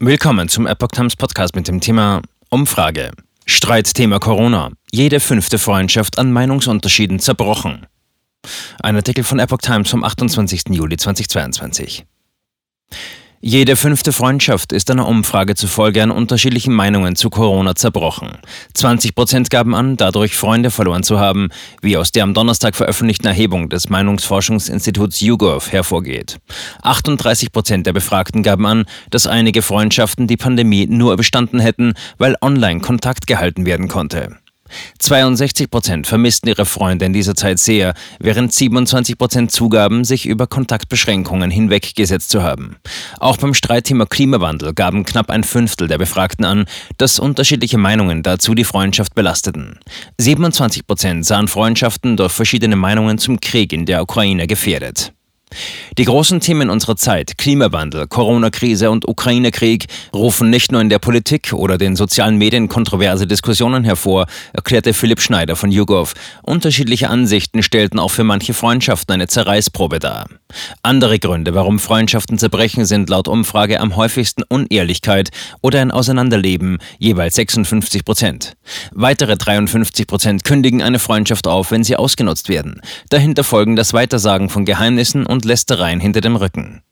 Willkommen 0.00 0.48
zum 0.48 0.66
Epoch 0.66 0.88
Times 0.88 1.14
Podcast 1.14 1.54
mit 1.54 1.68
dem 1.68 1.80
Thema 1.80 2.20
Umfrage. 2.50 3.12
Streitthema 3.46 4.18
Corona. 4.18 4.72
Jede 4.90 5.20
fünfte 5.20 5.56
Freundschaft 5.56 6.18
an 6.18 6.32
Meinungsunterschieden 6.32 7.20
zerbrochen. 7.20 7.86
Ein 8.82 8.96
Artikel 8.96 9.22
von 9.22 9.38
Epoch 9.38 9.58
Times 9.58 9.88
vom 9.88 10.02
28. 10.02 10.62
Juli 10.70 10.96
2022. 10.96 12.06
Jede 13.46 13.76
fünfte 13.76 14.14
Freundschaft 14.14 14.72
ist 14.72 14.90
einer 14.90 15.06
Umfrage 15.06 15.54
zufolge 15.54 16.02
an 16.02 16.10
unterschiedlichen 16.10 16.72
Meinungen 16.72 17.14
zu 17.14 17.28
Corona 17.28 17.74
zerbrochen. 17.74 18.38
20 18.72 19.14
Prozent 19.14 19.50
gaben 19.50 19.74
an, 19.74 19.98
dadurch 19.98 20.34
Freunde 20.34 20.70
verloren 20.70 21.02
zu 21.02 21.20
haben, 21.20 21.50
wie 21.82 21.98
aus 21.98 22.10
der 22.10 22.22
am 22.22 22.32
Donnerstag 22.32 22.74
veröffentlichten 22.74 23.26
Erhebung 23.26 23.68
des 23.68 23.90
Meinungsforschungsinstituts 23.90 25.20
YouGov 25.20 25.70
hervorgeht. 25.70 26.38
38 26.80 27.52
Prozent 27.52 27.86
der 27.86 27.92
Befragten 27.92 28.42
gaben 28.42 28.64
an, 28.64 28.86
dass 29.10 29.26
einige 29.26 29.60
Freundschaften 29.60 30.26
die 30.26 30.38
Pandemie 30.38 30.86
nur 30.86 31.12
überstanden 31.12 31.60
hätten, 31.60 31.92
weil 32.16 32.36
online 32.40 32.80
Kontakt 32.80 33.26
gehalten 33.26 33.66
werden 33.66 33.88
konnte. 33.88 34.38
62 34.98 35.70
Prozent 35.70 36.06
vermissten 36.06 36.48
ihre 36.48 36.64
Freunde 36.64 37.04
in 37.04 37.12
dieser 37.12 37.34
Zeit 37.34 37.58
sehr, 37.58 37.94
während 38.18 38.52
27 38.52 39.18
Prozent 39.18 39.50
zugaben, 39.50 40.04
sich 40.04 40.26
über 40.26 40.46
Kontaktbeschränkungen 40.46 41.50
hinweggesetzt 41.50 42.30
zu 42.30 42.42
haben. 42.42 42.76
Auch 43.18 43.36
beim 43.36 43.54
Streitthema 43.54 44.06
Klimawandel 44.06 44.74
gaben 44.74 45.04
knapp 45.04 45.30
ein 45.30 45.44
Fünftel 45.44 45.88
der 45.88 45.98
Befragten 45.98 46.44
an, 46.44 46.66
dass 46.98 47.18
unterschiedliche 47.18 47.78
Meinungen 47.78 48.22
dazu 48.22 48.54
die 48.54 48.64
Freundschaft 48.64 49.14
belasteten. 49.14 49.78
27 50.18 50.86
Prozent 50.86 51.26
sahen 51.26 51.48
Freundschaften 51.48 52.16
durch 52.16 52.32
verschiedene 52.32 52.76
Meinungen 52.76 53.18
zum 53.18 53.40
Krieg 53.40 53.72
in 53.72 53.86
der 53.86 54.02
Ukraine 54.02 54.46
gefährdet. 54.46 55.12
Die 55.98 56.04
großen 56.04 56.40
Themen 56.40 56.70
unserer 56.70 56.96
Zeit, 56.96 57.38
Klimawandel, 57.38 58.06
Corona-Krise 58.06 58.90
und 58.90 59.08
Ukraine-Krieg, 59.08 59.86
rufen 60.14 60.50
nicht 60.50 60.72
nur 60.72 60.80
in 60.80 60.88
der 60.88 60.98
Politik 60.98 61.52
oder 61.52 61.78
den 61.78 61.96
sozialen 61.96 62.36
Medien 62.36 62.68
kontroverse 62.68 63.26
Diskussionen 63.26 63.84
hervor, 63.84 64.26
erklärte 64.52 64.92
Philipp 64.92 65.20
Schneider 65.20 65.56
von 65.56 65.70
YouGov. 65.70 66.14
Unterschiedliche 66.42 67.10
Ansichten 67.10 67.62
stellten 67.62 67.98
auch 67.98 68.10
für 68.10 68.24
manche 68.24 68.54
Freundschaften 68.54 69.14
eine 69.14 69.26
Zerreißprobe 69.26 69.98
dar. 69.98 70.26
Andere 70.82 71.18
Gründe, 71.18 71.54
warum 71.54 71.78
Freundschaften 71.78 72.38
zerbrechen, 72.38 72.84
sind 72.84 73.08
laut 73.08 73.28
Umfrage 73.28 73.80
am 73.80 73.96
häufigsten 73.96 74.42
Unehrlichkeit 74.42 75.30
oder 75.60 75.80
ein 75.80 75.90
Auseinanderleben, 75.90 76.78
jeweils 76.98 77.34
56 77.36 78.04
Prozent. 78.04 78.54
Weitere 78.92 79.36
53 79.36 80.06
Prozent 80.06 80.44
kündigen 80.44 80.82
eine 80.82 80.98
Freundschaft 80.98 81.46
auf, 81.46 81.70
wenn 81.70 81.84
sie 81.84 81.96
ausgenutzt 81.96 82.48
werden. 82.48 82.80
Dahinter 83.10 83.44
folgen 83.44 83.76
das 83.76 83.92
Weitersagen 83.92 84.48
von 84.48 84.64
Geheimnissen 84.64 85.26
und 85.26 85.44
Lästereien 85.44 86.00
hinter 86.00 86.20
dem 86.20 86.36
Rücken. 86.36 86.82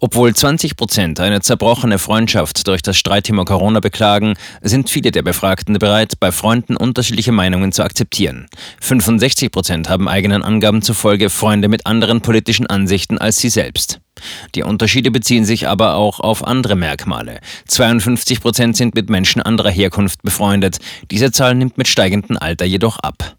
Obwohl 0.00 0.34
20 0.34 0.76
Prozent 0.76 1.20
eine 1.20 1.40
zerbrochene 1.40 1.98
Freundschaft 1.98 2.66
durch 2.66 2.82
das 2.82 2.96
Streitthema 2.96 3.44
Corona 3.44 3.80
beklagen, 3.80 4.34
sind 4.60 4.90
viele 4.90 5.10
der 5.10 5.22
Befragten 5.22 5.78
bereit, 5.78 6.14
bei 6.20 6.32
Freunden 6.32 6.76
unterschiedliche 6.76 7.32
Meinungen 7.32 7.72
zu 7.72 7.82
akzeptieren. 7.82 8.46
65 8.80 9.50
Prozent 9.50 9.88
haben 9.88 10.08
eigenen 10.08 10.42
Angaben 10.42 10.82
zufolge 10.82 11.30
Freunde 11.30 11.68
mit 11.68 11.86
anderen 11.86 12.20
politischen 12.20 12.66
Ansichten 12.66 13.18
als 13.18 13.38
sie 13.38 13.50
selbst. 13.50 14.00
Die 14.54 14.62
Unterschiede 14.62 15.10
beziehen 15.10 15.44
sich 15.44 15.68
aber 15.68 15.94
auch 15.94 16.20
auf 16.20 16.46
andere 16.46 16.76
Merkmale. 16.76 17.40
52 17.68 18.40
Prozent 18.40 18.76
sind 18.76 18.94
mit 18.94 19.10
Menschen 19.10 19.42
anderer 19.42 19.70
Herkunft 19.70 20.22
befreundet. 20.22 20.78
Diese 21.10 21.32
Zahl 21.32 21.54
nimmt 21.54 21.78
mit 21.78 21.88
steigendem 21.88 22.36
Alter 22.38 22.64
jedoch 22.64 22.98
ab. 22.98 23.36